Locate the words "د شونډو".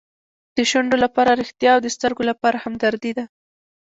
0.57-0.97